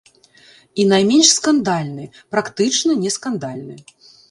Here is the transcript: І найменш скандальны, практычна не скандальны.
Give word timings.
І 0.83 0.85
найменш 0.93 1.29
скандальны, 1.33 2.09
практычна 2.33 2.99
не 3.05 3.15
скандальны. 3.19 3.81